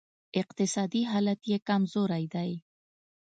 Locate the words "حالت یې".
1.11-1.57